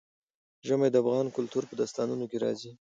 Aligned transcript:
ژمی 0.67 0.89
د 0.91 0.95
افغان 1.03 1.27
کلتور 1.37 1.63
په 1.67 1.75
داستانونو 1.81 2.25
کې 2.31 2.37
راځي. 2.43 2.71